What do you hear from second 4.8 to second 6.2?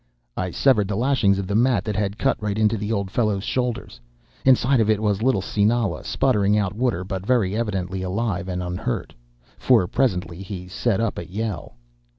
it was little Sinala,